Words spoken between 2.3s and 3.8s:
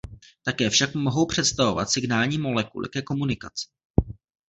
molekuly ke komunikaci.